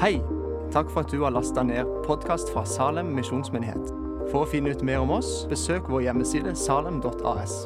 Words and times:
Hei! 0.00 0.20
Takk 0.72 0.90
for 0.92 1.00
at 1.00 1.10
du 1.10 1.22
har 1.22 1.30
lasta 1.30 1.62
ned 1.62 1.84
podkast 2.04 2.52
fra 2.52 2.64
Salem 2.68 3.06
misjonsmyndighet. 3.16 3.88
For 4.28 4.44
å 4.44 4.48
finne 4.50 4.70
ut 4.76 4.82
mer 4.84 5.00
om 5.00 5.10
oss, 5.16 5.48
besøk 5.48 5.88
vår 5.88 6.00
hjemmeside 6.04 6.52
salem.as. 6.52 7.64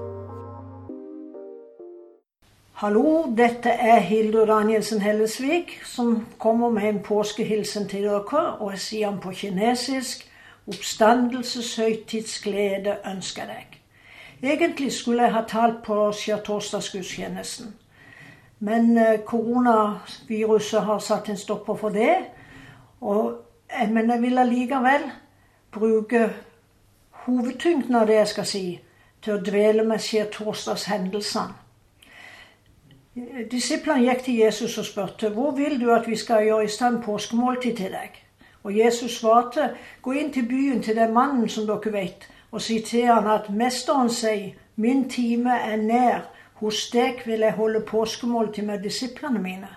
Hallo, 2.85 3.35
dette 3.35 3.75
er 3.75 3.99
Hildur 4.07 4.47
Danielsen 4.47 5.03
Hellesvik 5.03 5.83
som 5.83 6.27
kommer 6.39 6.71
med 6.71 6.87
en 6.93 7.03
påskehilsen 7.03 7.91
til 7.91 8.07
dere. 8.07 8.63
Og 8.63 8.71
jeg 8.77 8.83
sier 8.87 9.11
den 9.11 9.19
på 9.27 9.35
kinesisk. 9.43 10.23
Oppstandelseshøytidsglede 10.71 13.03
ønsker 13.11 13.51
deg. 13.51 13.67
Egentlig 14.39 14.95
skulle 14.95 15.27
jeg 15.27 15.35
ha 15.35 15.43
talt 15.51 15.83
på 15.83 16.15
skjærtorsdagsgudstjenesten. 16.15 17.75
Men 18.61 18.99
eh, 18.99 19.21
koronaviruset 19.25 20.83
har 20.83 20.99
satt 20.99 21.29
en 21.29 21.37
stopper 21.37 21.75
for 21.75 21.89
det. 21.89 22.17
Og, 23.01 23.33
eh, 23.73 23.89
men 23.91 24.11
jeg 24.11 24.23
vil 24.23 24.39
allikevel 24.39 25.11
bruke 25.73 26.29
hovedtyngden 27.25 27.95
av 27.95 28.07
det 28.07 28.15
jeg 28.15 28.29
skal 28.29 28.47
si, 28.47 28.65
til 29.23 29.37
å 29.37 29.43
dvele 29.45 29.85
med 29.85 30.01
skjærtorsdagshendelsene. 30.01 31.57
Disiplene 33.51 34.05
gikk 34.07 34.23
til 34.25 34.37
Jesus 34.39 34.77
og 34.79 34.87
spurte 34.87 35.29
hvor 35.35 35.51
vil 35.57 35.81
du 35.81 35.91
at 35.93 36.07
vi 36.09 36.17
skal 36.17 36.45
gjøre 36.47 36.65
i 36.65 36.69
stand 36.73 37.03
påskemåltid 37.03 37.77
til 37.77 37.93
deg. 37.93 38.15
Og 38.63 38.77
Jesus 38.77 39.17
svarte 39.19 39.71
gå 40.03 40.13
inn 40.13 40.33
til 40.33 40.47
byen 40.49 40.83
til 40.83 40.97
den 40.97 41.13
mannen 41.13 41.49
som 41.49 41.67
dere 41.67 41.93
vet, 41.93 42.29
og 42.53 42.63
si 42.63 42.81
til 42.87 43.09
han 43.09 43.27
at 43.27 43.51
mesteren 43.51 44.11
sier 44.13 44.53
min 44.77 45.09
time 45.11 45.57
er 45.59 45.77
nær, 45.77 46.21
hos 46.61 46.91
deg 46.93 47.23
vil 47.27 47.41
jeg 47.41 47.57
holde 47.57 47.81
påskemåltid 47.87 48.65
med 48.65 48.83
disiplene 48.85 49.39
mine. 49.43 49.69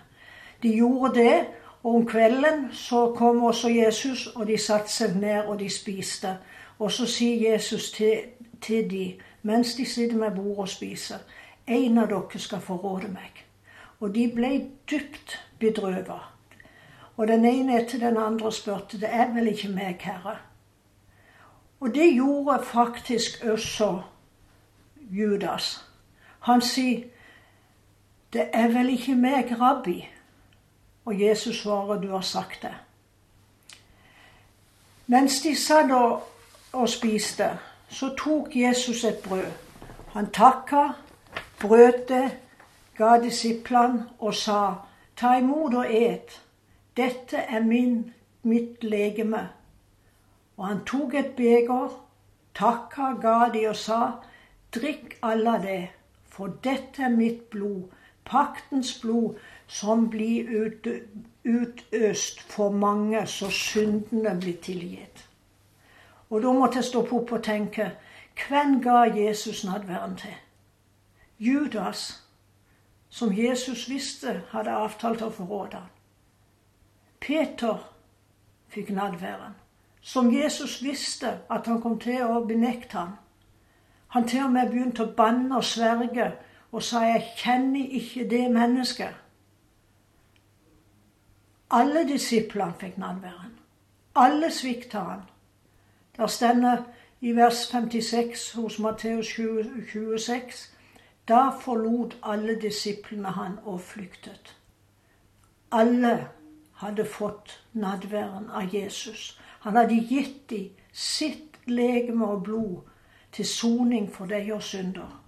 De 0.64 0.76
gjorde 0.76 1.16
det, 1.16 1.46
og 1.84 1.96
om 1.96 2.06
kvelden 2.08 2.70
så 2.72 3.14
kom 3.16 3.44
også 3.44 3.70
Jesus, 3.70 4.28
og 4.28 4.48
de 4.48 4.58
satte 4.58 4.92
seg 4.92 5.16
ned 5.20 5.48
og 5.48 5.59
de 5.59 5.70
spiste. 5.70 6.38
Og 6.80 6.92
så 6.92 7.06
sier 7.08 7.52
Jesus 7.52 7.92
til, 7.92 8.20
til 8.62 8.90
de, 8.92 9.06
mens 9.42 9.75
de 9.75 9.86
sitter 9.86 10.17
med 10.17 10.36
bordet 10.36 10.59
og 10.59 10.70
spiser, 10.70 11.23
en 11.67 11.98
av 11.98 12.08
dere 12.12 12.40
skal 12.40 12.64
forråde 12.64 13.12
meg. 13.12 13.44
Og 14.00 14.16
de 14.16 14.28
ble 14.36 14.53
dypt 14.92 15.40
bedrøvet. 15.59 16.30
Og 17.18 17.28
den 17.28 17.45
ene 17.45 17.80
etter 17.81 18.00
den 18.00 18.18
andre 18.18 18.52
spurte, 18.52 19.00
det 19.00 19.09
er 19.12 19.31
vel 19.36 19.47
ikke 19.52 19.72
meg, 19.72 20.02
Herre? 20.02 20.38
Og 21.80 21.95
det 21.95 22.14
gjorde 22.16 22.64
faktisk 22.64 23.44
også 23.44 24.02
Judas. 25.12 25.92
Han 26.44 26.61
sier, 26.61 27.05
det 28.33 28.49
er 28.53 28.67
vel 28.67 28.89
ikke 28.89 29.16
meg, 29.16 29.53
rabbi? 29.59 30.02
Og 31.05 31.22
Jesus 31.22 31.61
svarer, 31.61 32.02
du 32.02 32.09
har 32.11 32.22
sagt 32.22 32.61
det. 32.61 32.73
Mens 35.08 35.41
de 35.41 35.55
satt 35.55 35.91
og, 35.91 36.23
og 36.73 36.89
spiste, 36.89 37.47
så 37.89 38.09
tok 38.17 38.55
Jesus 38.55 39.03
et 39.03 39.23
brød. 39.23 39.52
Han 40.13 40.31
takka, 40.31 40.88
brøt 41.61 42.09
det, 42.09 42.38
ga 42.97 43.16
disiplene 43.23 44.09
og 44.19 44.35
sa, 44.35 44.59
ta 45.16 45.38
imot 45.39 45.73
og 45.73 45.95
et. 45.95 46.41
Dette 46.97 47.38
er 47.38 47.63
min, 47.63 48.13
mitt 48.44 48.83
legeme. 48.83 49.50
Og 50.57 50.67
han 50.67 50.85
tok 50.85 51.13
et 51.13 51.35
beger, 51.38 52.00
takka, 52.55 53.13
ga 53.22 53.50
de 53.53 53.67
og 53.69 53.75
sa, 53.75 54.05
drikk 54.75 55.17
alle 55.22 55.59
det, 55.63 55.83
for 56.34 56.56
dette 56.66 57.03
er 57.06 57.14
mitt 57.14 57.50
blod, 57.53 57.92
paktens 58.26 58.95
blod, 59.02 59.36
som 59.67 60.08
blir 60.09 60.50
ut, 60.50 60.88
utøst 61.45 62.42
for 62.42 62.73
mange, 62.73 63.22
så 63.28 63.50
syndene 63.53 64.34
blir 64.40 64.58
tilgitt. 64.62 65.28
Og 66.30 66.42
da 66.42 66.53
måtte 66.58 66.81
jeg 66.81 66.90
stoppe 66.90 67.13
opp 67.19 67.35
og 67.38 67.44
tenke, 67.46 67.91
hvem 68.34 68.80
ga 68.81 69.03
Jesus 69.13 69.63
nadværen 69.63 70.16
til? 70.18 70.34
Judas, 71.38 72.24
som 73.09 73.34
Jesus 73.38 73.86
visste 73.90 74.40
hadde 74.50 74.74
avtalt 74.74 75.22
å 75.22 75.30
forråde 75.30 75.84
ham. 75.84 75.91
Peter 77.22 77.84
fikk 78.74 78.90
nadværen, 78.90 79.53
som 80.02 80.31
Jesus 80.34 80.81
visste 80.84 81.38
at 81.50 81.69
han 81.69 81.81
kom 81.81 82.00
til 82.02 82.25
å 82.25 82.41
benekte 82.47 82.97
ham. 82.97 83.13
Han 84.13 84.28
til 84.28 84.44
og 84.46 84.51
med 84.53 84.69
begynte 84.69 85.07
å 85.07 85.13
banne 85.18 85.56
og 85.57 85.63
sverge 85.66 86.25
og 86.72 86.84
sa 86.84 87.00
'jeg 87.01 87.24
kjenner 87.38 87.88
ikke 88.00 88.29
det 88.29 88.51
mennesket'. 88.51 89.16
Alle 91.72 92.03
disiplene 92.07 92.74
fikk 92.79 92.97
nadværen. 92.97 93.56
Alle 94.16 94.51
svikta 94.51 95.00
han. 95.00 95.22
Der 96.18 96.28
stender 96.28 96.84
i 97.22 97.35
vers 97.35 97.56
56 97.56 98.51
hos 98.51 98.79
Matteus 98.79 99.28
26 99.28 100.69
da 101.28 101.50
forlot 101.50 102.18
alle 102.24 102.62
disiplene 102.62 103.28
han 103.28 103.59
og 103.66 103.81
flyktet. 103.81 104.57
Alle 105.72 106.28
hadde 106.74 107.06
fått 107.06 107.63
nadværen 107.74 108.50
av 108.50 108.74
Jesus. 108.74 109.40
Han 109.59 109.75
hadde 109.75 110.06
gitt 110.09 110.50
dem 110.50 110.69
sitt 110.91 111.57
legeme 111.66 112.25
og 112.25 112.44
blod 112.44 112.93
til 113.33 113.45
soning 113.45 114.11
for 114.13 114.25
deres 114.25 114.63
synder. 114.63 115.23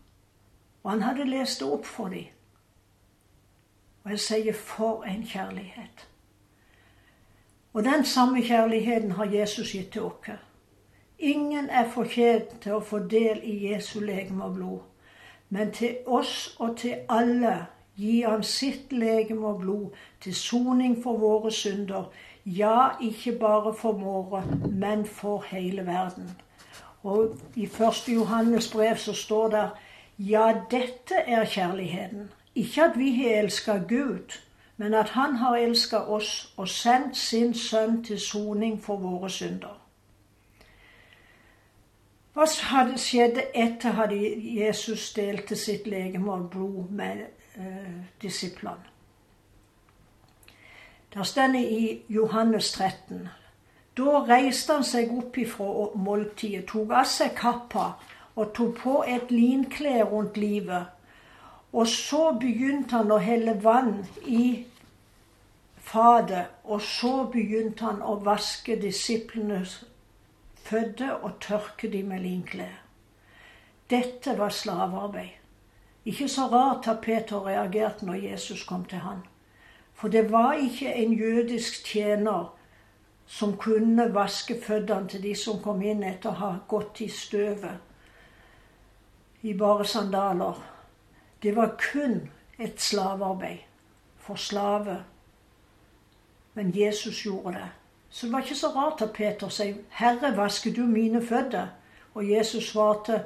Og 0.84 0.92
han 0.92 1.02
hadde 1.02 1.26
lest 1.30 1.60
det 1.60 1.68
opp 1.72 1.86
for 1.86 2.08
dem. 2.14 2.26
Og 4.04 4.12
jeg 4.12 4.20
sier 4.20 4.54
for 4.54 5.04
en 5.04 5.24
kjærlighet. 5.26 6.08
Og 7.74 7.84
den 7.84 8.06
samme 8.06 8.42
kjærligheten 8.42 9.12
har 9.12 9.26
Jesus 9.26 9.72
gitt 9.72 9.92
til 9.92 10.02
oss. 10.02 10.30
Ingen 11.20 11.70
er 11.70 11.90
fortjent 11.90 12.60
til 12.62 12.76
å 12.76 12.84
få 12.84 13.00
del 13.00 13.42
i 13.44 13.56
Jesu 13.72 14.00
legeme 14.00 14.44
og 14.44 14.54
blod. 14.54 14.80
Men 15.50 15.72
til 15.72 15.98
oss 16.06 16.56
og 16.60 16.78
til 16.78 17.08
alle 17.10 17.66
gir 17.98 18.30
han 18.30 18.44
sitt 18.44 18.94
legeme 18.94 19.48
og 19.48 19.60
blod 19.60 19.90
til 20.22 20.36
soning 20.36 20.98
for 21.04 21.18
våre 21.18 21.52
synder. 21.52 22.12
Ja, 22.46 22.90
ikke 23.02 23.38
bare 23.40 23.74
for 23.74 23.92
våre, 23.92 24.44
men 24.72 25.06
for 25.06 25.46
hele 25.50 25.86
verden. 25.86 26.30
Og 27.06 27.38
i 27.56 27.64
1. 27.64 28.08
Johannes 28.08 28.72
brev 28.72 28.98
så 28.98 29.14
står 29.14 29.50
det 29.50 29.66
ja, 30.20 30.54
dette 30.72 31.16
er 31.16 31.46
kjærligheten. 31.46 32.32
Ikke 32.56 32.84
at 32.84 32.98
vi 32.98 33.12
har 33.16 33.40
elska 33.44 33.78
Gud, 33.78 34.40
men 34.78 34.94
at 34.94 35.10
Han 35.10 35.36
har 35.36 35.56
elska 35.56 35.98
oss 35.98 36.54
og 36.58 36.70
sendt 36.70 37.18
sin 37.18 37.54
sønn 37.54 38.04
til 38.04 38.20
soning 38.20 38.84
for 38.84 38.98
våre 38.98 39.30
synder. 39.30 39.82
Hva 42.34 42.48
hadde 42.62 42.98
skjedd 43.00 43.38
etter 43.54 44.02
at 44.04 44.12
Jesus 44.58 45.14
delte 45.14 45.56
sitt 45.56 45.86
legeme 45.88 46.34
og 46.34 46.50
blod 46.50 46.90
med 46.92 47.22
eh, 47.56 48.02
disiplene? 48.22 48.92
Der 51.14 51.24
står 51.24 51.56
i 51.56 52.02
Johannes 52.10 52.72
13 52.72 53.30
Da 53.96 54.20
reiste 54.28 54.76
han 54.76 54.84
seg 54.84 55.12
opp 55.16 55.38
ifra 55.40 55.90
måltidet, 55.96 56.68
tok 56.68 56.92
av 56.92 57.08
seg 57.08 57.36
kappa 57.38 57.94
og 58.36 58.52
tok 58.58 58.80
på 58.82 58.96
et 59.08 59.32
linkle 59.32 60.02
rundt 60.04 60.38
livet. 60.38 60.92
Og 61.76 61.88
så 61.88 62.32
begynte 62.40 63.00
han 63.00 63.12
å 63.12 63.20
helle 63.24 63.56
vann 63.64 64.02
i 64.28 64.66
fatet, 65.80 66.52
og 66.64 66.82
så 66.82 67.26
begynte 67.32 67.86
han 67.88 68.02
å 68.02 68.18
vaske 68.24 68.76
disiplenes 68.82 69.84
fødde 70.66 71.12
og 71.22 71.40
tørke 71.42 71.92
dem 71.92 72.12
med 72.12 72.24
linklær. 72.26 72.82
Dette 73.90 74.38
var 74.38 74.50
slavearbeid. 74.50 75.36
Ikke 76.06 76.28
så 76.30 76.48
rart 76.52 76.88
at 76.88 77.02
Peter 77.02 77.46
reagerte 77.46 78.06
når 78.06 78.14
Jesus 78.30 78.64
kom 78.64 78.86
til 78.86 79.02
han. 79.06 79.24
For 79.94 80.08
det 80.08 80.32
var 80.32 80.54
ikke 80.54 80.94
en 80.94 81.14
jødisk 81.14 81.86
tjener 81.86 82.52
som 83.28 83.58
kunne 83.58 84.14
vaske 84.14 84.62
føttene 84.62 85.08
til 85.10 85.24
de 85.24 85.36
som 85.36 85.62
kom 85.62 85.82
inn 85.82 86.04
etter 86.04 86.30
å 86.30 86.40
ha 86.40 86.56
gått 86.68 87.02
i 87.02 87.10
støvet 87.10 87.78
i 89.46 89.54
bare 89.54 89.86
sandaler. 89.86 90.54
Det 91.42 91.56
var 91.56 91.76
kun 91.78 92.30
et 92.58 92.82
slavearbeid 92.82 93.58
for 94.18 94.36
slave. 94.36 95.04
Men 96.54 96.72
Jesus 96.76 97.26
gjorde 97.26 97.54
det. 97.54 97.70
Så 98.10 98.26
det 98.26 98.34
var 98.34 98.42
ikke 98.42 98.56
så 98.56 98.68
rart 98.68 99.02
at 99.02 99.14
Peter 99.14 99.50
sier, 99.50 99.76
'Herre, 99.90 100.38
vasker 100.38 100.74
du 100.74 100.82
mine 100.82 101.22
føtter?' 101.22 101.68
Og 102.14 102.30
Jesus 102.30 102.72
svarte, 102.72 103.24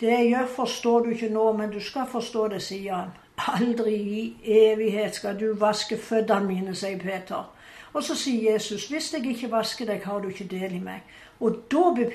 'Det 0.00 0.08
jeg 0.08 0.28
gjør, 0.28 0.46
forstår 0.46 1.00
du 1.00 1.10
ikke 1.10 1.28
nå, 1.28 1.52
men 1.52 1.70
du 1.70 1.80
skal 1.80 2.06
forstå 2.06 2.48
det', 2.48 2.62
sier 2.62 2.94
han. 2.94 3.10
'Aldri 3.48 3.94
i 3.94 4.36
evighet 4.44 5.14
skal 5.14 5.40
du 5.40 5.54
vaske 5.54 5.96
føttene 5.98 6.46
mine', 6.46 6.74
sier 6.74 6.98
Peter. 6.98 7.52
Og 7.92 8.02
så 8.02 8.14
sier 8.14 8.52
Jesus, 8.52 8.88
'Hvis 8.88 9.12
jeg 9.12 9.26
ikke 9.26 9.50
vasker 9.50 9.86
deg, 9.86 10.02
har 10.04 10.20
du 10.20 10.28
ikke 10.28 10.48
del 10.50 10.74
i 10.74 10.78
meg'. 10.78 11.02
Og 11.40 11.56
da 11.72 11.92
blir 11.94 12.10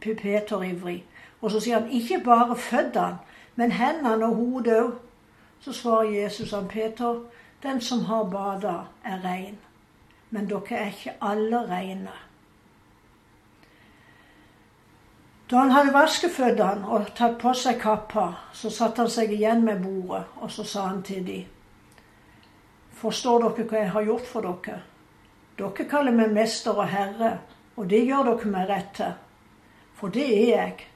Peter 0.00 0.62
ivrig. 0.62 1.04
Og 1.40 1.50
så 1.50 1.60
sier 1.60 1.78
han, 1.78 1.90
'Ikke 1.90 2.20
bare 2.24 2.56
føttene, 2.56 3.18
men 3.56 3.72
hendene 3.72 4.26
og 4.26 4.34
hodet 4.34 4.80
òg'. 4.80 4.92
Så 5.60 5.72
svarer 5.72 6.22
Jesus 6.22 6.50
han 6.50 6.68
Peter, 6.68 7.20
'Den 7.62 7.80
som 7.80 8.04
har 8.04 8.24
bada, 8.24 8.74
er 9.04 9.18
rein'. 9.24 9.58
men 10.30 10.48
dere 10.48 10.76
er 10.76 10.86
ikke 10.86 11.12
alle 11.20 11.68
reine. 11.70 12.10
Da 15.52 15.58
han 15.58 15.70
hadde 15.70 15.92
vasket 15.92 16.38
han 16.64 16.84
og 16.88 17.10
tatt 17.12 17.34
på 17.36 17.50
seg 17.52 17.76
kappa, 17.80 18.22
så 18.56 18.70
satte 18.72 19.02
han 19.02 19.10
seg 19.12 19.34
igjen 19.34 19.60
med 19.66 19.82
bordet, 19.84 20.22
og 20.40 20.48
så 20.50 20.64
sa 20.64 20.86
han 20.86 21.02
til 21.04 21.26
dem, 21.26 21.50
Forstår 22.96 23.42
dere 23.42 23.66
hva 23.68 23.82
jeg 23.82 23.90
har 23.92 24.06
gjort 24.06 24.30
for 24.30 24.48
dere? 24.48 24.78
Dere 25.58 25.86
kaller 25.90 26.16
meg 26.16 26.32
mester 26.32 26.72
og 26.72 26.88
herre, 26.88 27.34
og 27.76 27.90
det 27.92 28.00
gjør 28.06 28.30
dere 28.30 28.54
meg 28.54 28.72
rett 28.72 28.90
til. 28.96 29.12
For 30.00 30.16
det 30.16 30.26
er 30.30 30.48
jeg. 30.54 30.88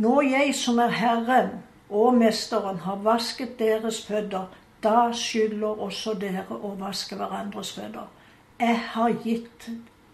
Når 0.00 0.22
jeg 0.30 0.56
som 0.56 0.80
er 0.80 0.96
Herren 1.02 1.52
og 1.90 2.16
Mesteren 2.16 2.80
har 2.88 3.04
vasket 3.04 3.58
deres 3.58 4.00
føtter, 4.08 4.48
da 4.80 5.12
skylder 5.12 5.84
også 5.84 6.16
dere 6.16 6.48
å 6.48 6.72
vaske 6.80 7.20
hverandres 7.20 7.76
føtter. 7.76 8.08
Jeg 8.56 8.82
har 8.96 9.20
gitt 9.20 9.68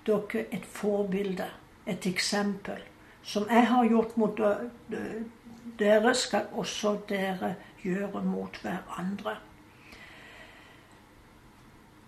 dere 0.06 0.48
et 0.50 0.66
forbilde, 0.66 1.52
et 1.86 2.06
eksempel. 2.10 2.82
Som 3.28 3.44
jeg 3.50 3.66
har 3.66 3.84
gjort 3.84 4.16
mot 4.16 4.38
dere, 5.78 6.14
skal 6.14 6.46
også 6.56 6.94
dere 7.08 7.54
gjøre 7.84 8.22
mot 8.24 8.56
hverandre. 8.62 9.34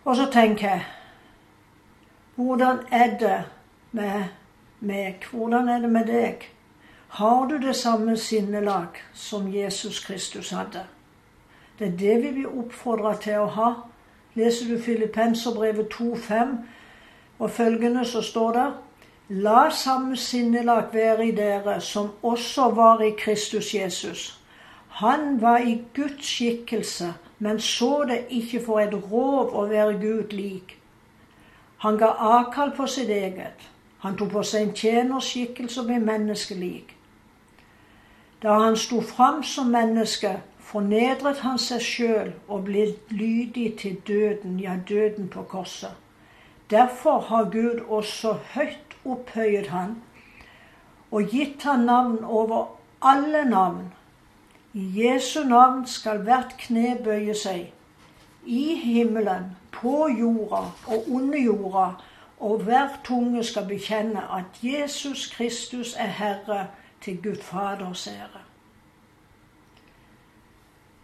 Og 0.04 0.16
så 0.16 0.30
tenker 0.32 0.68
jeg 0.68 0.86
Hvordan 2.34 2.78
er 2.90 3.18
det 3.18 3.44
med 3.92 4.24
meg? 4.80 5.26
Hvordan 5.30 5.68
er 5.68 5.78
det 5.78 5.90
med 5.90 6.06
deg? 6.06 6.48
Har 7.08 7.46
du 7.46 7.58
det 7.58 7.76
samme 7.76 8.16
sinnelag 8.16 8.88
som 9.12 9.54
Jesus 9.54 10.04
Kristus 10.04 10.50
hadde? 10.50 10.86
Det 11.78 11.86
er 11.88 11.96
det 11.96 12.22
vi 12.22 12.32
blir 12.32 12.58
oppfordra 12.62 13.16
til 13.20 13.42
å 13.44 13.50
ha. 13.58 13.72
Leser 14.34 14.72
du 14.72 14.80
Filippenserbrevet 14.80 15.92
2,5 15.92 16.56
og 17.38 17.50
følgende, 17.50 18.04
så 18.04 18.22
står 18.22 18.52
det 18.52 18.70
La 19.32 19.70
samme 19.70 20.16
sinnelag 20.16 20.88
være 20.92 21.26
i 21.28 21.30
dere 21.30 21.76
som 21.80 22.08
også 22.22 22.64
var 22.74 23.00
i 23.00 23.10
Kristus 23.18 23.74
Jesus. 23.74 24.40
Han 24.88 25.42
var 25.42 25.58
i 25.58 25.84
Guds 25.94 26.26
skikkelse, 26.26 27.14
men 27.38 27.60
så 27.60 28.04
det 28.08 28.24
ikke 28.28 28.62
for 28.64 28.80
et 28.80 28.96
rov 29.12 29.54
å 29.54 29.68
være 29.70 30.00
Gud 30.02 30.34
lik. 30.34 30.74
Han 31.86 32.00
ga 32.02 32.10
avkall 32.10 32.74
på 32.74 32.88
sitt 32.90 33.08
eget. 33.08 33.70
Han 34.02 34.18
tok 34.18 34.34
på 34.34 34.42
seg 34.42 34.66
en 34.66 34.74
tjenerskikkelse 34.74 35.80
og 35.80 35.86
ble 35.92 36.02
menneskelik. 36.10 36.90
Da 38.42 38.58
han 38.64 38.76
sto 38.76 38.98
fram 39.00 39.44
som 39.46 39.70
menneske, 39.70 40.40
fornedret 40.58 41.46
han 41.46 41.58
seg 41.58 41.86
sjøl 41.86 42.34
og 42.48 42.66
ble 42.66 42.96
lydig 43.14 43.76
til 43.78 44.02
døden, 44.06 44.58
ja, 44.58 44.74
døden 44.88 45.30
på 45.30 45.46
korset. 45.46 45.94
Derfor 46.70 47.20
har 47.30 47.50
Gud 47.54 47.86
også 47.86 48.34
høyt 48.54 48.89
opphøyet 49.04 49.66
han 49.66 49.96
og 51.10 51.22
gitt 51.30 51.62
han 51.62 51.86
navn 51.86 52.24
over 52.24 52.66
alle 53.02 53.44
navn. 53.44 53.92
I 54.72 55.02
Jesu 55.02 55.42
navn 55.44 55.86
skal 55.86 56.22
hvert 56.22 56.54
kne 56.58 56.98
bøye 57.04 57.34
seg. 57.34 57.72
I 58.46 58.74
himmelen, 58.78 59.56
på 59.72 60.08
jorda 60.08 60.62
og 60.86 61.08
under 61.10 61.38
jorda, 61.38 61.86
og 62.40 62.62
hver 62.64 63.00
tunge 63.04 63.44
skal 63.44 63.66
bekjenne 63.68 64.22
at 64.32 64.62
Jesus 64.62 65.26
Kristus 65.34 65.94
er 65.98 66.06
Herre 66.06 66.66
til 67.02 67.22
Gud 67.22 67.42
Faders 67.42 68.06
ære. 68.06 68.40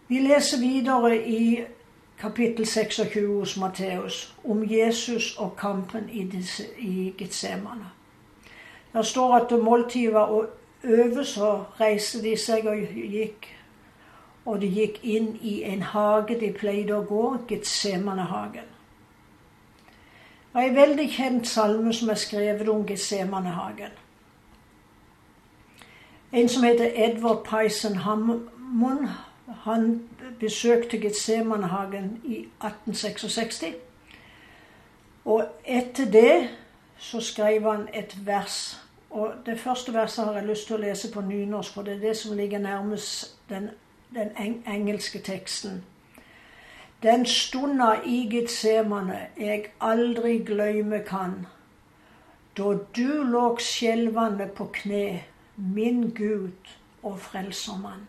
Vi 0.07 0.19
leser 0.19 0.59
videre 0.59 1.27
i 1.27 1.65
kapittel 2.19 2.65
26 2.65 3.39
hos 3.39 3.57
Matteus 3.57 4.35
om 4.43 4.63
Jesus 4.71 5.37
og 5.37 5.55
kampen 5.57 6.09
i, 6.09 6.23
disse, 6.23 6.63
i 6.79 7.13
Getsemane. 7.17 7.91
Der 8.93 9.01
står 9.01 9.35
at 9.35 9.63
måltidet 9.63 10.13
var 10.13 10.25
over, 10.25 11.23
så 11.23 11.63
reiste 11.79 12.21
de 12.21 12.37
seg 12.37 12.65
og 12.65 12.77
gikk. 12.95 13.53
Og 14.45 14.61
de 14.61 14.67
gikk 14.71 14.99
inn 15.03 15.35
i 15.41 15.61
en 15.67 15.81
hage 15.83 16.39
de 16.39 16.53
pleide 16.55 16.95
å 16.95 17.03
gå, 17.03 17.37
Getsemanehagen. 17.49 18.69
Det 20.53 20.63
er 20.63 20.69
en 20.69 20.75
veldig 20.75 21.07
kjent 21.11 21.47
salme 21.47 21.93
som 21.93 22.09
er 22.09 22.17
skrevet 22.17 22.69
om 22.71 22.85
Getsemanehagen. 22.87 23.91
En 26.31 26.49
som 26.49 26.63
heter 26.63 26.95
Edward 26.95 27.43
Pison 27.43 27.95
Hammond, 27.95 29.09
han 29.47 30.09
besøkte 30.39 30.97
Getsemanehagen 30.97 32.21
i 32.23 32.37
1866. 32.37 33.63
Og 35.25 35.45
etter 35.65 36.11
det 36.11 36.49
så 36.97 37.21
skrev 37.21 37.71
han 37.71 37.87
et 37.93 38.17
vers. 38.25 38.81
Og 39.09 39.33
det 39.45 39.59
første 39.59 39.93
verset 39.93 40.25
har 40.25 40.33
jeg 40.33 40.47
lyst 40.47 40.67
til 40.67 40.75
å 40.75 40.81
lese 40.81 41.11
på 41.13 41.21
nynorsk, 41.21 41.73
for 41.73 41.81
det 41.81 41.93
er 41.95 41.99
det 41.99 42.17
som 42.17 42.37
ligger 42.37 42.59
nærmest 42.59 43.37
den, 43.49 43.69
den 44.15 44.61
engelske 44.67 45.19
teksten. 45.19 45.83
Den 47.03 47.25
stunda 47.25 47.93
i 48.05 48.27
Getsemane 48.31 49.27
jeg 49.37 49.69
aldri 49.81 50.37
gløyme 50.37 50.99
kan, 51.05 51.45
da 52.57 52.73
du 52.97 53.23
låg 53.23 53.61
skjelvende 53.61 54.49
på 54.55 54.65
kne, 54.73 55.21
min 55.55 56.09
Gud 56.11 56.73
og 57.03 57.19
frelsermann. 57.19 58.07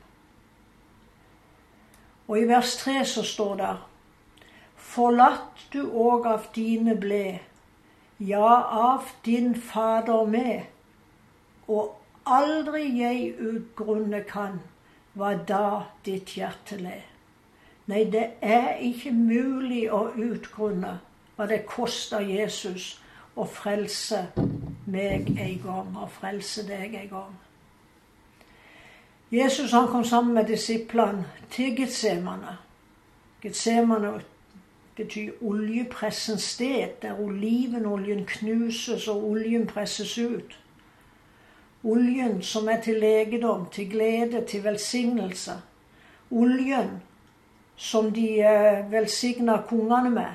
Og 2.28 2.38
i 2.38 2.48
vers 2.48 2.76
3 2.76 3.04
så 3.04 3.22
står 3.25 3.54
det 3.56 3.76
Forlatt 4.76 5.69
du 5.72 5.80
òg 5.84 6.26
av 6.28 6.48
dine 6.54 6.94
ble, 6.96 7.40
ja, 8.19 8.52
av 8.88 9.08
din 9.25 9.54
Fader 9.54 10.25
med, 10.28 10.69
og 11.69 11.96
aldri 12.25 12.84
jeg 12.98 13.34
utgrunne 13.40 14.22
kan 14.28 14.60
hva 15.19 15.34
da 15.48 15.88
ditt 16.04 16.36
hjerte 16.36 16.78
le. 16.80 17.00
Nei, 17.88 18.04
det 18.12 18.26
er 18.44 18.80
ikke 18.84 19.12
mulig 19.16 19.86
å 19.92 20.08
utgrunne 20.12 20.98
hva 21.36 21.46
det 21.48 21.62
koster 21.69 22.25
Jesus 22.25 22.98
å 23.38 23.46
frelse 23.48 24.26
meg 24.88 25.28
en 25.36 25.60
gang, 25.64 25.94
og 25.96 26.10
frelse 26.20 26.64
deg 26.69 26.96
en 27.04 27.12
gang. 27.12 27.36
Jesus 29.32 29.72
han 29.72 29.88
kom 29.88 30.04
sammen 30.04 30.34
med 30.34 30.46
disiplene 30.46 31.25
til 31.50 31.76
Getsemane. 31.76 32.56
Getsemane 33.42 34.20
betyr 34.96 35.32
oljepressens 35.42 36.42
sted, 36.42 36.88
der 37.02 37.20
olivenoljen 37.20 38.25
knuses 38.26 39.08
og 39.08 39.30
oljen 39.30 39.66
presses 39.66 40.18
ut. 40.18 40.58
Oljen 41.85 42.42
som 42.42 42.68
er 42.68 42.80
til 42.80 43.00
legedom, 43.00 43.66
til 43.73 43.90
glede, 43.90 44.44
til 44.47 44.64
velsignelse. 44.64 45.52
Oljen 46.30 46.90
som 47.76 48.12
de 48.12 48.40
eh, 48.40 48.92
velsigna 48.92 49.61
kongene 49.68 50.11
med. 50.11 50.32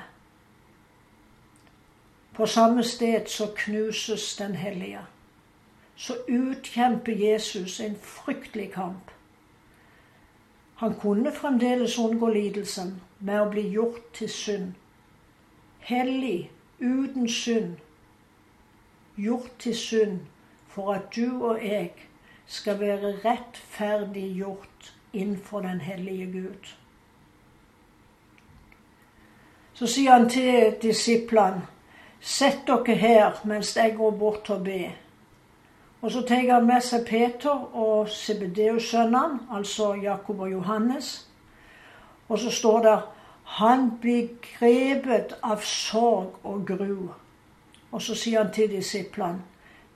På 2.34 2.46
samme 2.46 2.82
sted 2.82 3.26
så 3.26 3.50
knuses 3.56 4.36
Den 4.36 4.54
hellige 4.54 5.00
så 5.96 6.14
utkjemper 6.28 7.12
Jesus 7.12 7.80
en 7.80 7.96
fryktelig 7.96 8.72
kamp. 8.72 9.10
Han 10.74 10.94
kunne 10.94 11.32
fremdeles 11.32 11.98
unngå 11.98 12.28
lidelsen 12.28 13.00
med 13.18 13.40
å 13.40 13.50
bli 13.50 13.68
gjort 13.76 14.02
til 14.12 14.30
synd. 14.30 14.72
Hellig, 15.78 16.50
uten 16.80 17.28
synd. 17.28 17.76
Gjort 19.16 19.52
til 19.58 19.76
synd 19.78 20.18
for 20.68 20.96
at 20.96 21.14
du 21.14 21.44
og 21.46 21.62
jeg 21.62 21.92
skal 22.46 22.80
være 22.80 23.14
rettferdiggjort 23.24 24.90
innenfor 25.12 25.60
den 25.60 25.80
hellige 25.80 26.26
Gud. 26.32 26.74
Så 29.74 29.86
sier 29.86 30.12
han 30.12 30.28
til 30.30 30.74
disiplene, 30.82 31.62
sett 32.20 32.66
dere 32.66 32.98
her 32.98 33.40
mens 33.46 33.76
jeg 33.76 33.94
går 33.96 34.18
bort 34.18 34.50
og 34.50 34.64
ber. 34.66 35.03
Og 36.04 36.10
så 36.12 36.20
tar 36.22 36.52
han 36.52 36.66
med 36.66 36.82
seg 36.84 37.06
Peter 37.08 37.62
og 37.72 38.08
Sebedeus-sønnene, 38.12 39.38
altså 39.56 39.94
Jakob 39.96 40.40
og 40.44 40.50
Johannes. 40.52 41.28
Og 42.28 42.38
så 42.38 42.50
står 42.50 42.82
det 42.84 42.96
han 43.44 43.86
blir 44.00 44.26
grepet 44.44 45.32
av 45.42 45.62
sorg 45.64 46.34
og 46.44 46.66
gru. 46.68 47.08
Og 47.90 48.02
så 48.02 48.16
sier 48.20 48.42
han 48.42 48.52
til 48.52 48.68
disiplene 48.70 49.40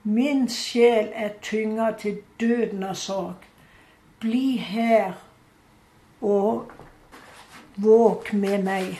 Min 0.03 0.47
sjel 0.49 1.11
er 1.13 1.35
tynga 1.45 1.91
til 2.01 2.23
døden 2.39 2.83
av 2.89 2.97
sorg. 2.97 3.45
Bli 4.19 4.57
her 4.57 5.13
og 6.21 6.73
våk 7.77 8.33
med 8.33 8.65
meg. 8.65 8.97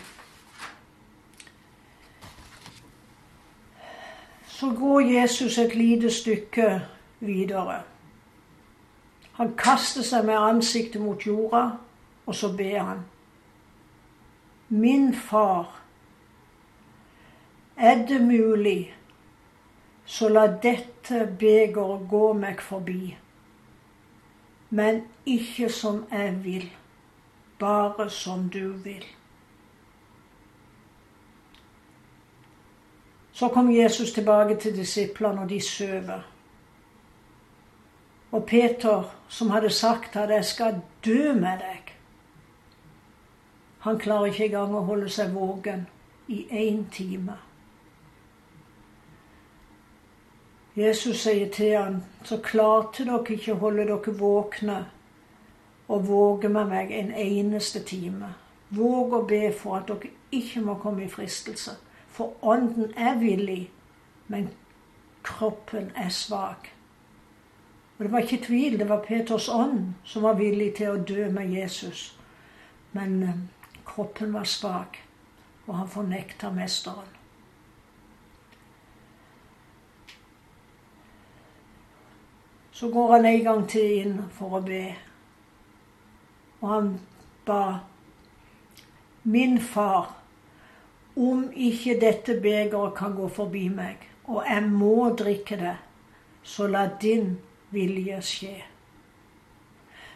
Så 4.45 4.69
går 4.77 5.01
Jesus 5.01 5.57
et 5.57 5.75
lite 5.75 6.13
stykke 6.13 6.69
videre. 7.19 7.81
Han 9.39 9.55
kaster 9.57 10.03
seg 10.03 10.25
med 10.27 10.35
ansiktet 10.35 11.01
mot 11.01 11.25
jorda, 11.25 11.63
og 12.25 12.35
så 12.35 12.51
ber 12.53 12.79
han. 12.79 13.03
Min 14.69 15.13
far, 15.15 15.79
er 17.77 18.05
det 18.05 18.21
mulig, 18.21 18.95
så 20.05 20.27
la 20.29 20.47
dette 20.47 21.23
begeret 21.39 22.07
gå 22.09 22.33
meg 22.33 22.61
forbi. 22.61 23.15
Men 24.69 25.01
ikke 25.25 25.69
som 25.69 26.03
jeg 26.11 26.33
vil, 26.43 26.65
bare 27.59 28.09
som 28.09 28.49
du 28.49 28.73
vil. 28.83 29.05
Så 33.31 33.47
kom 33.47 33.71
Jesus 33.71 34.11
tilbake 34.11 34.59
til 34.59 34.75
disiplene, 34.75 35.41
og 35.41 35.49
de 35.49 35.61
sover. 35.61 36.27
Og 38.31 38.45
Peter, 38.45 39.15
som 39.27 39.49
hadde 39.49 39.69
sagt 39.69 40.15
at 40.15 40.29
'jeg 40.29 40.45
skal 40.45 40.81
dø 41.05 41.33
med 41.33 41.57
deg', 41.59 41.95
han 43.79 43.99
klarer 43.99 44.25
ikke 44.25 44.45
engang 44.45 44.75
å 44.75 44.81
holde 44.81 45.09
seg 45.09 45.33
våken 45.33 45.87
i 46.27 46.45
én 46.51 46.89
time. 46.91 47.37
Jesus 50.75 51.17
sier 51.17 51.49
til 51.51 51.77
ham, 51.77 52.03
'Så 52.23 52.37
klarte 52.37 53.05
dere 53.05 53.23
ikke 53.29 53.53
å 53.53 53.59
holde 53.59 53.85
dere 53.87 54.19
våkne 54.19 54.85
og 55.87 56.07
våge 56.07 56.49
med 56.49 56.65
meg 56.65 56.91
en 56.91 57.11
eneste 57.11 57.83
time.' 57.83 58.33
Våg 58.69 59.13
å 59.13 59.21
be 59.25 59.53
for 59.53 59.75
at 59.75 59.87
dere 59.87 60.11
ikke 60.31 60.61
må 60.61 60.75
komme 60.75 61.03
i 61.03 61.09
fristelse. 61.09 61.71
For 62.07 62.33
ånden 62.41 62.93
er 62.97 63.17
villig, 63.17 63.71
men 64.27 64.49
kroppen 65.23 65.91
er 65.95 66.09
svak. 66.09 66.69
Og 67.99 68.05
det 68.05 68.11
var 68.11 68.19
ikke 68.19 68.45
tvil, 68.45 68.79
det 68.79 68.89
var 68.89 69.03
Peters 69.03 69.49
ånd 69.51 69.93
som 70.07 70.23
var 70.23 70.37
villig 70.39 70.69
til 70.77 70.93
å 70.93 71.01
dø 71.03 71.25
med 71.35 71.51
Jesus. 71.51 72.13
Men 72.95 73.23
eh, 73.23 73.41
kroppen 73.83 74.31
var 74.31 74.47
svak, 74.47 75.01
og 75.67 75.73
han 75.75 75.89
fornekta 75.91 76.47
mesteren. 76.55 77.09
Så 82.71 82.87
går 82.87 83.11
han 83.17 83.27
en 83.27 83.43
gang 83.43 83.67
til 83.67 83.91
inn 83.97 84.15
for 84.31 84.61
å 84.61 84.63
be. 84.63 84.85
Og 86.61 86.69
han 86.71 86.89
ba 87.45 87.63
Min 89.27 89.57
far, 89.59 90.13
om 91.19 91.49
ikke 91.51 91.97
dette 91.99 92.37
begeret 92.39 92.95
kan 92.95 93.11
gå 93.17 93.27
forbi 93.27 93.65
meg, 93.67 94.07
og 94.23 94.47
jeg 94.47 94.63
må 94.71 95.09
drikke 95.19 95.57
det, 95.59 95.75
så 96.47 96.69
la 96.71 96.85
din 97.01 97.33
vilje 97.71 98.21
skje. 98.21 98.57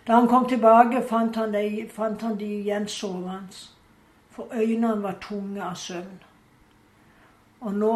Da 0.08 0.14
han 0.14 0.28
kom 0.28 0.48
tilbake, 0.50 1.02
fant 1.08 1.36
han, 1.36 1.52
de, 1.52 1.88
fant 1.90 2.22
han 2.22 2.36
de 2.38 2.50
igjen 2.60 2.88
sovende, 2.88 3.56
for 4.34 4.52
øynene 4.52 5.04
var 5.04 5.20
tunge 5.22 5.62
av 5.64 5.76
søvn. 5.80 6.20
Og 7.64 7.76
nå 7.80 7.94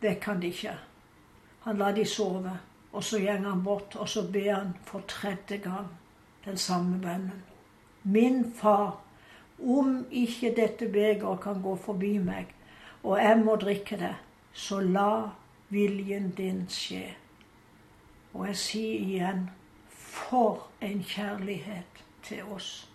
vekker 0.00 0.32
han 0.32 0.40
de 0.40 0.52
ikke. 0.54 0.76
Han 1.64 1.80
lar 1.80 1.92
de 1.96 2.04
sove, 2.04 2.52
og 2.92 3.04
så 3.04 3.18
går 3.20 3.44
han 3.44 3.62
bort, 3.64 3.96
og 3.96 4.08
så 4.08 4.22
ber 4.32 4.52
han 4.52 4.74
for 4.84 5.04
tredje 5.08 5.56
gang 5.56 5.88
den 6.44 6.56
samme 6.56 7.00
bønnen. 7.00 7.42
Min 8.02 8.52
far, 8.54 9.00
om 9.58 10.06
ikke 10.10 10.54
dette 10.56 10.88
begeret 10.88 11.40
kan 11.40 11.62
gå 11.62 11.76
forbi 11.76 12.18
meg, 12.18 12.54
og 13.02 13.18
jeg 13.18 13.38
må 13.44 13.56
drikke 13.56 13.96
det, 13.96 14.14
så 14.52 14.80
la 14.80 15.30
viljen 15.68 16.30
din 16.36 16.66
skje. 16.68 17.23
Og 18.34 18.46
jeg 18.46 18.56
sier 18.56 19.00
igjen 19.00 19.50
for 19.96 20.66
en 20.80 21.04
kjærlighet 21.08 22.02
til 22.22 22.42
oss. 22.54 22.88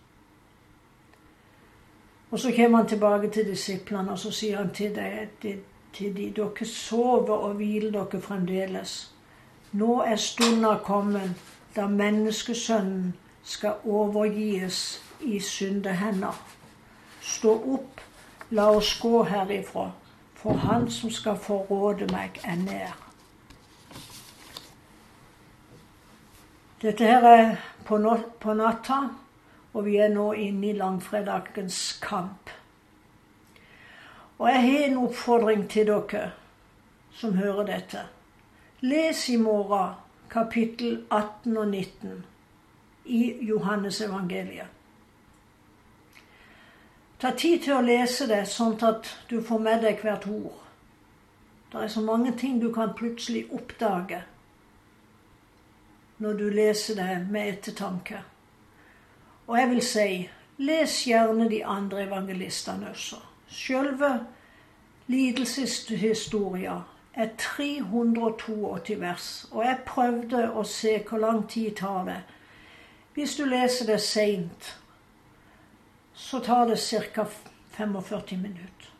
Og 2.30 2.38
så 2.38 2.52
kommer 2.56 2.78
han 2.78 2.88
tilbake 2.88 3.30
til 3.30 3.46
disiplene 3.46 4.12
og 4.12 4.18
så 4.18 4.30
sier 4.30 4.56
han 4.56 4.74
til, 4.74 4.98
til, 5.42 5.58
til 5.92 6.16
de, 6.16 6.30
dere 6.36 6.66
sover 6.66 7.34
og 7.34 7.54
hviler 7.54 7.90
dere 7.90 8.20
fremdeles. 8.20 9.14
Nå 9.72 10.00
er 10.02 10.16
stunda 10.16 10.76
kommet 10.84 11.34
da 11.76 11.86
menneskesønnen 11.86 13.14
skal 13.42 13.72
overgis 13.84 15.02
i 15.20 15.40
syndehender. 15.40 16.34
Stå 17.20 17.54
opp, 17.74 18.00
la 18.50 18.70
oss 18.70 18.98
gå 19.00 19.22
herifra, 19.24 19.90
for 20.34 20.52
han 20.52 20.90
som 20.90 21.10
skal 21.10 21.38
forråde 21.38 22.06
meg, 22.12 22.40
er 22.44 22.56
nær. 22.56 23.09
Dette 26.82 27.04
her 27.04 27.24
er 27.28 27.56
på, 27.84 27.98
natta, 28.54 29.00
og 29.74 29.84
vi 29.84 29.98
er 30.00 30.08
nå 30.08 30.30
inne 30.32 30.70
i 30.70 30.78
langfredagens 30.78 31.98
kamp. 32.00 32.48
Og 34.38 34.48
jeg 34.48 34.62
har 34.62 34.86
en 34.86 34.96
oppfordring 35.02 35.66
til 35.68 35.90
dere 35.90 36.30
som 37.12 37.36
hører 37.36 37.68
dette. 37.68 38.06
Les 38.80 39.28
i 39.28 39.36
morgen 39.36 39.92
kapittel 40.30 41.04
18 41.10 41.56
og 41.56 41.68
19 41.68 42.24
i 43.04 43.22
Johannes 43.44 44.00
evangeliet. 44.00 44.72
Ta 47.20 47.36
tid 47.36 47.60
til 47.60 47.76
å 47.76 47.84
lese 47.84 48.24
det, 48.24 48.46
sånn 48.48 48.78
at 48.88 49.18
du 49.28 49.42
får 49.44 49.60
med 49.60 49.84
deg 49.84 50.00
hvert 50.00 50.24
ord. 50.32 50.56
Det 51.72 51.84
er 51.84 51.92
så 51.92 52.00
mange 52.00 52.32
ting 52.32 52.56
du 52.62 52.70
kan 52.72 52.96
plutselig 52.96 53.50
oppdage 53.52 54.24
når 56.20 56.32
du 56.36 56.48
leser 56.52 56.94
det 56.94 57.26
med 57.30 57.48
ettertanke. 57.48 58.20
Og 59.46 59.58
jeg 59.58 59.70
vil 59.70 59.82
si, 59.82 60.28
les 60.60 60.96
gjerne 61.08 61.48
de 61.50 61.64
andre 61.64 62.04
evangelistene 62.04 62.90
også. 62.90 63.16
Sjølve 63.48 64.10
lidelseshistoria 65.10 66.76
er 67.14 67.30
382 67.38 69.00
vers, 69.00 69.30
og 69.50 69.64
jeg 69.64 69.78
prøvde 69.86 70.44
å 70.52 70.64
se 70.64 70.98
hvor 71.08 71.24
lang 71.24 71.48
tid 71.48 71.72
tar 71.80 72.04
det. 72.06 72.20
Hvis 73.14 73.36
du 73.36 73.44
leser 73.48 73.88
det 73.90 74.00
seint, 74.04 74.74
så 76.14 76.38
tar 76.44 76.68
det 76.68 76.78
ca. 76.78 77.26
45 77.70 78.36
minutter. 78.36 78.90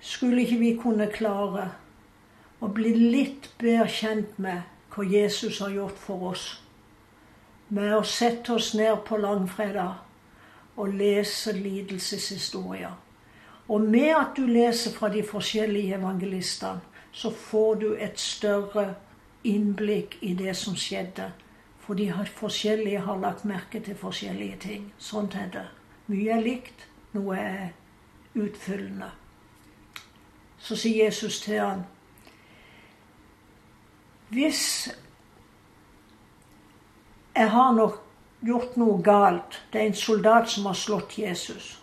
Skulle 0.00 0.42
ikke 0.42 0.58
vi 0.58 0.72
kunne 0.82 1.06
klare 1.12 1.68
å 2.60 2.68
bli 2.74 2.90
litt 2.98 3.50
bedre 3.60 3.86
kjent 3.88 4.38
med 4.42 4.77
hva 4.98 5.04
Jesus 5.06 5.60
har 5.62 5.70
gjort 5.70 5.98
for 6.02 6.32
oss, 6.32 6.46
med 7.68 7.92
å 7.94 8.02
sette 8.02 8.56
oss 8.56 8.72
ned 8.74 9.04
på 9.06 9.20
langfredag 9.22 10.00
og 10.78 10.94
lese 10.98 11.52
lidelseshistorier. 11.54 12.96
Og 13.68 13.80
med 13.80 14.10
at 14.16 14.32
du 14.34 14.46
leser 14.48 14.90
fra 14.96 15.10
de 15.12 15.22
forskjellige 15.22 15.94
evangelistene, 15.94 16.80
så 17.12 17.30
får 17.30 17.74
du 17.74 17.86
et 17.94 18.18
større 18.18 18.94
innblikk 19.44 20.18
i 20.22 20.34
det 20.34 20.56
som 20.56 20.76
skjedde 20.76 21.30
for 21.88 21.94
de 21.94 22.10
forskjellige 22.36 23.00
har 23.06 23.20
lagt 23.22 23.44
merke 23.48 23.80
til 23.80 23.96
forskjellige 23.96 24.56
ting. 24.60 24.92
Sånt 24.98 25.34
er 25.34 25.46
det. 25.52 25.66
Mye 26.06 26.34
er 26.34 26.42
likt, 26.42 26.88
noe 27.14 27.38
er 27.38 27.70
utfyllende. 28.34 29.08
Så 30.58 30.76
sier 30.76 31.04
Jesus 31.04 31.40
til 31.40 31.62
han 31.62 31.86
Hvis 34.28 34.88
jeg 37.34 37.50
har 37.50 37.72
nok 37.72 38.02
gjort 38.44 38.76
noe 38.76 39.02
galt 39.02 39.62
Det 39.72 39.80
er 39.80 39.86
en 39.86 39.94
soldat 39.94 40.50
som 40.50 40.66
har 40.66 40.74
slått 40.74 41.18
Jesus. 41.18 41.78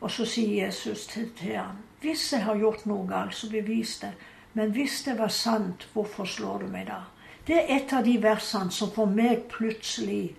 Og 0.00 0.10
så 0.10 0.24
sier 0.24 0.66
Jesus 0.66 1.06
til, 1.06 1.30
til 1.38 1.56
ham 1.56 1.82
Hvis 2.00 2.32
jeg 2.32 2.44
har 2.44 2.56
gjort 2.56 2.86
noe 2.86 3.08
galt, 3.08 3.34
så 3.34 3.50
bevis 3.50 3.98
det. 3.98 4.12
Men 4.52 4.70
hvis 4.70 5.02
det 5.02 5.18
var 5.18 5.28
sant, 5.28 5.88
hvorfor 5.92 6.24
slår 6.24 6.58
du 6.58 6.66
meg 6.66 6.86
da? 6.86 7.00
Det 7.46 7.56
er 7.56 7.76
et 7.76 7.92
av 7.92 8.04
de 8.04 8.16
versene 8.22 8.70
som 8.72 8.90
for 8.90 9.06
meg 9.06 9.46
plutselig 9.50 10.36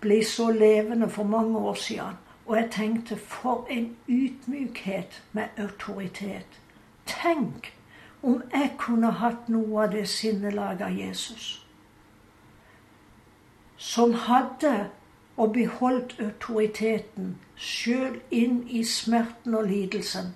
ble 0.00 0.22
så 0.24 0.50
levende 0.50 1.08
for 1.10 1.24
mange 1.24 1.58
år 1.58 1.74
siden. 1.74 2.16
Og 2.46 2.56
jeg 2.56 2.70
tenkte 2.70 3.16
for 3.16 3.66
en 3.70 3.96
ydmykhet 4.08 5.22
med 5.32 5.58
autoritet. 5.58 6.60
Tenk 7.06 7.72
om 8.22 8.42
jeg 8.52 8.74
kunne 8.78 9.10
hatt 9.20 9.48
noe 9.48 9.84
av 9.84 9.92
det 9.92 10.06
sinnelaget 10.10 10.86
av 10.86 10.98
Jesus. 10.98 11.48
Som 13.76 14.14
hadde 14.26 14.88
og 15.38 15.52
beholdt 15.54 16.16
autoriteten 16.18 17.36
sjøl 17.54 18.18
inn 18.34 18.64
i 18.66 18.82
smerten 18.84 19.54
og 19.54 19.68
lidelsen, 19.70 20.32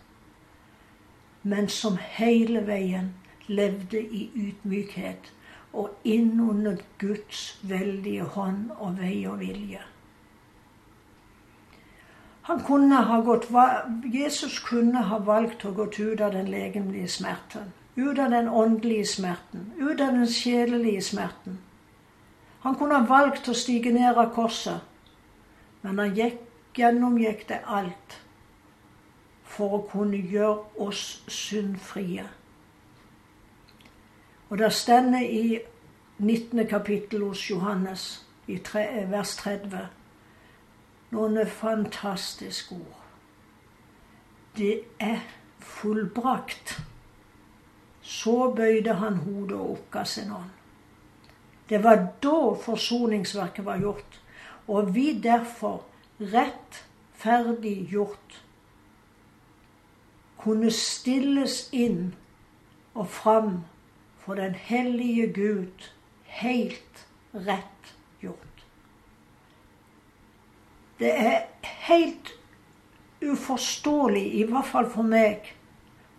men 1.42 1.68
som 1.68 1.98
hele 1.98 2.62
veien 2.66 3.10
levde 3.50 3.98
i 3.98 4.28
ydmykhet 4.34 5.32
og 5.72 5.90
innunder 6.04 6.84
Guds 6.98 7.58
veldige 7.62 8.28
hånd 8.36 8.70
og 8.78 9.00
vei 9.00 9.24
og 9.26 9.40
vilje. 9.40 9.82
Han 12.42 12.62
kunne 12.64 12.94
ha 12.94 13.20
gått, 13.20 13.48
Jesus 14.04 14.58
kunne 14.58 15.02
ha 15.06 15.18
valgt 15.18 15.64
å 15.64 15.70
gå 15.72 15.86
ut 15.86 16.20
av 16.20 16.32
den 16.34 16.50
legemlige 16.50 17.08
smerten, 17.08 17.72
ut 17.94 18.18
av 18.18 18.30
den 18.30 18.48
åndelige 18.48 19.06
smerten, 19.06 19.68
ut 19.78 20.00
av 20.00 20.16
den 20.16 20.26
sjelelige 20.26 21.02
smerten. 21.02 21.60
Han 22.62 22.74
kunne 22.74 22.98
ha 22.98 23.06
valgt 23.06 23.48
å 23.48 23.54
stige 23.54 23.92
ned 23.94 24.18
av 24.18 24.34
korset, 24.34 24.82
men 25.82 25.98
han 25.98 26.14
gikk, 26.18 26.40
gjennomgikk 26.74 27.46
det 27.48 27.60
alt 27.68 28.18
for 29.44 29.76
å 29.76 29.82
kunne 29.90 30.16
gjøre 30.16 30.80
oss 30.80 31.22
syndfrie. 31.28 32.24
Og 34.48 34.58
det 34.58 34.70
stender 34.72 35.20
i 35.20 35.60
19. 36.18 36.66
kapittel 36.66 37.22
hos 37.26 37.44
Johannes, 37.50 38.24
i 38.46 38.58
vers 39.10 39.36
30, 39.36 39.86
noen 41.12 41.46
fantastiske 41.46 42.74
ord. 42.74 43.02
Det 44.56 44.80
er 45.00 45.18
fullbrakt. 45.58 46.82
Så 48.02 48.52
bøyde 48.56 48.94
han 48.98 49.16
hodet 49.16 49.56
og 49.56 49.70
oppga 49.76 50.04
sin 50.04 50.32
ånd. 50.32 50.50
Det 51.68 51.84
var 51.84 51.96
da 52.22 52.54
forsoningsverket 52.64 53.64
var 53.64 53.78
gjort, 53.80 54.20
og 54.68 54.94
vi 54.94 55.20
derfor 55.22 55.84
rettferdiggjort 56.20 58.44
kunne 60.42 60.70
stilles 60.74 61.68
inn 61.72 62.14
og 62.94 63.08
fram 63.08 63.64
for 64.18 64.34
den 64.34 64.54
hellige 64.54 65.32
Gud 65.32 65.90
helt 66.42 67.06
rett 67.34 67.94
gjort. 68.20 68.51
Det 71.02 71.18
er 71.18 71.40
helt 71.62 72.34
uforståelig, 73.22 74.34
i 74.34 74.42
hvert 74.42 74.66
fall 74.66 74.90
for 74.90 75.02
meg, 75.02 75.48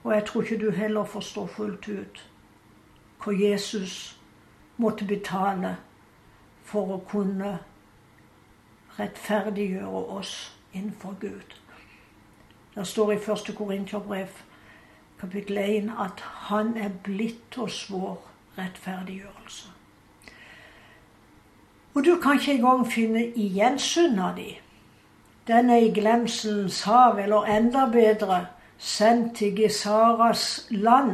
og 0.04 0.12
jeg 0.14 0.26
tror 0.26 0.42
ikke 0.42 0.58
du 0.66 0.72
heller 0.76 1.06
forstår 1.08 1.46
fullt 1.48 1.88
ut, 1.88 2.20
hva 3.24 3.32
Jesus 3.32 3.94
måtte 4.78 5.08
betale 5.08 5.78
for 6.68 6.98
å 6.98 6.98
kunne 7.08 7.54
rettferdiggjøre 8.98 10.02
oss 10.18 10.34
innenfor 10.74 11.16
Gud. 11.22 11.56
Det 12.76 12.88
står 12.88 13.14
i 13.14 13.22
1. 13.22 13.54
Korinterbrev 13.56 14.36
kapittel 15.22 15.62
1 15.64 15.94
at 15.96 16.26
han 16.50 16.76
er 16.76 16.92
blitt 17.08 17.56
oss 17.58 17.86
vår 17.88 18.20
rettferdiggjørelse. 18.58 19.72
Og 21.96 22.04
du 22.04 22.18
kan 22.20 22.36
ikke 22.36 22.58
engang 22.60 22.84
finne 22.92 23.26
igjen 23.32 23.80
synda 23.80 24.34
di. 24.36 24.60
Den 25.48 25.70
er 25.70 25.78
i 25.78 25.90
glemselens 25.90 26.82
hav, 26.82 27.18
eller 27.20 27.44
enda 27.44 27.86
bedre, 27.92 28.46
sendt 28.78 29.38
til 29.38 29.56
Gesaras 29.56 30.68
land, 30.70 31.12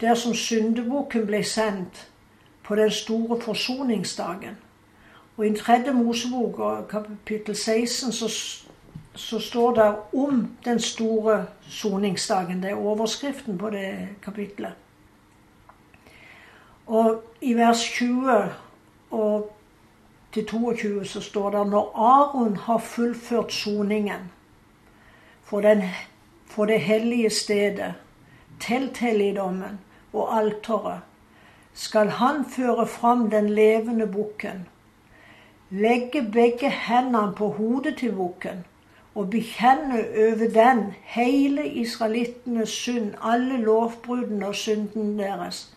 der 0.00 0.14
som 0.14 0.34
syndebukken 0.34 1.26
ble 1.26 1.44
sendt 1.44 2.08
på 2.64 2.76
den 2.76 2.90
store 2.90 3.40
forsoningsdagen. 3.40 4.56
Og 5.36 5.46
i 5.46 5.56
tredje 5.56 5.92
Mosebok, 5.92 6.88
kapittel 6.90 7.56
16, 7.56 8.12
så 8.12 8.28
så 9.16 9.38
står 9.38 9.74
det 9.74 9.96
om 10.20 10.56
den 10.64 10.80
store 10.80 11.46
soningsdagen. 11.68 12.62
Det 12.62 12.70
er 12.70 12.74
overskriften 12.74 13.58
på 13.58 13.70
det 13.70 14.08
kapitlet. 14.22 14.72
Og 16.86 17.22
i 17.40 17.54
vers 17.54 17.82
20 17.84 18.52
og 19.10 19.55
til 20.36 20.46
22 20.46 21.04
så 21.08 21.20
står 21.20 21.50
det 21.50 21.66
når 21.72 21.92
Aron 21.96 22.56
har 22.56 22.78
fullført 22.78 23.52
soningen 23.52 24.26
for, 25.44 25.60
den, 25.60 25.82
for 26.46 26.68
det 26.68 26.80
hellige 26.80 27.30
stedet, 27.30 27.94
telthelligdommen 28.60 29.80
og 30.12 30.36
alteret, 30.36 31.00
skal 31.72 32.08
han 32.08 32.44
føre 32.44 32.86
fram 32.86 33.30
den 33.30 33.48
levende 33.50 34.06
bukken, 34.06 34.66
legge 35.70 36.22
begge 36.32 36.70
hendene 36.70 37.32
på 37.36 37.48
hodet 37.48 37.96
til 37.96 38.12
bukken 38.12 38.64
og 39.14 39.30
bekjenne 39.30 40.02
over 40.18 40.50
den 40.52 40.84
hele 41.02 41.66
israelittenes 41.66 42.68
synd, 42.68 43.14
alle 43.22 43.56
lovbruddene 43.64 44.46
og 44.46 44.54
synden 44.54 45.18
deres. 45.18 45.72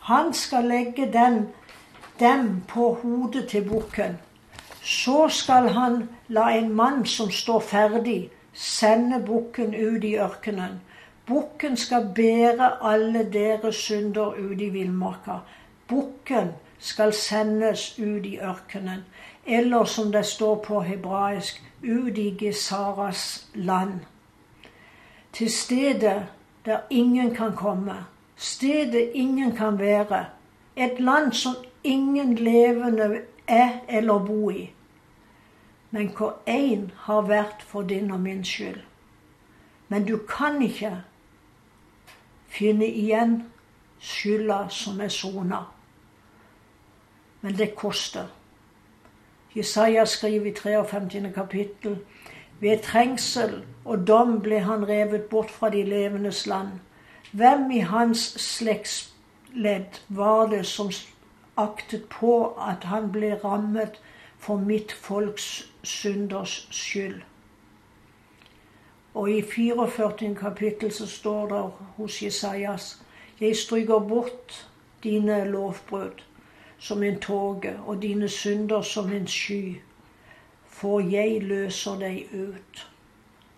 Han 0.00 0.32
skal 0.32 0.64
legge 0.64 1.12
den, 1.12 1.48
dem 2.20 2.62
på 2.68 2.94
hodet 3.02 3.48
til 3.48 3.68
bukken. 3.68 4.18
Så 4.82 5.28
skal 5.28 5.68
han 5.68 6.08
la 6.28 6.48
en 6.58 6.72
mann 6.74 7.06
som 7.06 7.30
står 7.30 7.60
ferdig, 7.60 8.30
sende 8.52 9.22
bukken 9.26 9.74
ut 9.74 10.04
i 10.04 10.16
ørkenen. 10.18 10.80
Bukken 11.26 11.76
skal 11.76 12.08
bære 12.14 12.82
alle 12.82 13.32
deres 13.32 13.76
synder 13.76 14.34
ut 14.38 14.60
i 14.60 14.68
villmarka. 14.68 15.38
Bukken 15.88 16.48
skal 16.78 17.12
sendes 17.12 17.98
ut 17.98 18.26
i 18.26 18.38
ørkenen. 18.38 19.04
Eller 19.46 19.84
som 19.84 20.12
det 20.12 20.26
står 20.26 20.54
på 20.54 20.80
hebraisk, 20.80 21.62
ut 21.82 22.18
i 22.18 22.36
Gesaras 22.38 23.46
land. 23.54 24.00
Til 25.32 25.50
stedet 25.50 26.26
der 26.64 26.78
ingen 26.90 27.34
kan 27.34 27.52
komme, 27.56 27.94
stedet 28.36 29.10
ingen 29.14 29.56
kan 29.56 29.78
være. 29.78 30.24
Et 30.76 31.00
land 31.00 31.32
som 31.32 31.54
ingen 31.84 32.34
levende 32.34 33.22
er 33.46 33.70
eller 33.88 34.18
bo 34.18 34.50
i. 34.50 34.72
Men 35.90 36.08
hvor 36.16 36.38
én 36.48 36.90
har 36.96 37.22
vært 37.22 37.62
for 37.62 37.82
din 37.82 38.10
og 38.10 38.20
min 38.20 38.44
skyld. 38.44 38.80
Men 39.88 40.04
du 40.04 40.16
kan 40.28 40.62
ikke 40.62 41.02
finne 42.48 42.86
igjen 42.86 43.42
skylda 44.00 44.66
som 44.68 45.00
er 45.00 45.08
sona. 45.08 45.58
Men 47.40 47.58
det 47.58 47.74
koster. 47.74 48.26
Jesaja 49.56 50.04
skriver 50.04 50.46
i 50.46 50.54
53. 50.54 51.34
kapittel 51.34 51.98
ved 52.60 52.78
trengsel 52.82 53.64
og 53.84 54.06
dom 54.06 54.38
ble 54.40 54.60
han 54.64 54.88
revet 54.88 55.22
bort 55.30 55.50
fra 55.50 55.70
de 55.70 55.82
levendes 55.84 56.46
land. 56.46 56.78
Hvem 57.32 57.70
i 57.70 57.78
hans 57.78 58.18
slektsledd 58.40 60.00
var 60.08 60.46
det 60.46 60.66
som 60.66 60.90
aktet 61.56 62.08
på 62.08 62.54
at 62.58 62.84
han 62.84 63.12
ble 63.12 63.34
rammet 63.44 64.00
for 64.38 64.56
mitt 64.56 64.92
folks 64.92 65.68
synders 65.82 66.68
skyld? 66.70 67.22
Og 69.14 69.30
i 69.30 69.42
44. 69.42 70.34
kapittel 70.34 70.92
så 70.92 71.06
står 71.06 71.48
det 71.48 71.62
hos 71.96 72.22
Jesajas 72.22 73.02
Jeg 73.40 73.56
stryker 73.56 73.98
bort 73.98 74.68
dine 75.02 75.44
lovbrudd 75.44 76.22
som 76.82 77.02
en 77.02 77.20
tåke, 77.20 77.78
og 77.86 78.02
dine 78.02 78.28
synder 78.28 78.82
som 78.82 79.12
en 79.12 79.26
sky. 79.26 79.76
For 80.66 81.00
jeg 81.00 81.42
løser 81.42 81.98
deg 82.00 82.32
ut. 82.34 82.80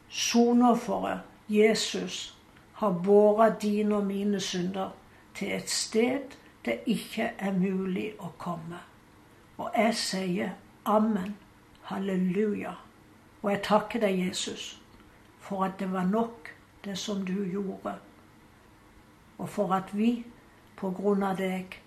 Sonofferet, 0.08 1.20
Jesus, 1.48 2.36
har 2.72 2.90
båret 3.04 3.62
dine 3.62 3.96
og 3.96 4.06
mine 4.06 4.40
synder 4.40 4.90
til 5.34 5.54
et 5.56 5.70
sted 5.70 6.36
det 6.64 6.80
ikke 6.86 7.32
er 7.38 7.52
mulig 7.52 8.12
å 8.18 8.30
komme. 8.38 8.80
Og 9.58 9.70
jeg 9.76 9.94
sier 9.94 10.54
amen, 10.84 11.36
halleluja. 11.90 12.74
Og 13.42 13.50
jeg 13.50 13.62
takker 13.62 14.00
deg, 14.00 14.18
Jesus, 14.26 14.80
for 15.40 15.66
at 15.66 15.78
det 15.78 15.90
var 15.92 16.08
nok, 16.08 16.50
det 16.84 16.98
som 16.98 17.24
du 17.26 17.44
gjorde. 17.48 17.94
Og 19.38 19.48
for 19.48 19.72
at 19.72 19.92
vi, 19.96 20.24
på 20.76 20.90
grunn 20.90 21.22
av 21.22 21.36
deg, 21.40 21.80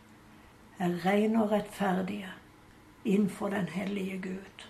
er 0.80 1.00
rene 1.06 1.44
og 1.44 1.52
rettferdige 1.52 2.34
innenfor 3.06 3.50
den 3.50 3.70
hellige 3.74 4.18
Gud. 4.22 4.68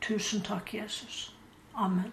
Tusen 0.00 0.44
takk, 0.44 0.74
Jesus. 0.74 1.36
Amen. 1.74 2.12